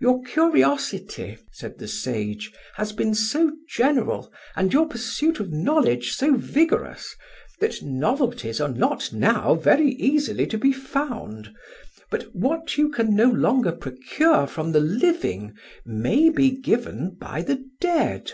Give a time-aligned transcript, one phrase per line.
[0.00, 6.34] "Your curiosity," said the sage, "has been so general, and your pursuit of knowledge so
[6.36, 7.14] vigorous,
[7.58, 11.54] that novelties are not now very easily to be found;
[12.10, 15.52] but what you can no longer procure from the living
[15.84, 18.32] may be given by the dead.